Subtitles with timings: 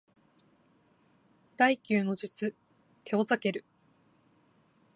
[1.57, 2.55] 第九の術
[3.03, 3.63] テオザケル